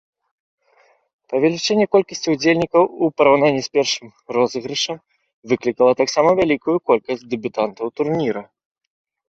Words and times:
Павелічэнне 1.33 1.85
колькасці 1.95 2.27
ўдзельнікаў 2.35 2.83
у 2.87 3.05
параўнанні 3.21 3.61
з 3.67 3.71
першым 3.79 4.07
розыгрышам 4.37 4.97
выклікала 5.53 5.91
таксама 6.03 6.29
вялікую 6.43 6.77
колькасць 6.91 7.25
дэбютантаў 7.35 7.85
турніру. 7.99 8.41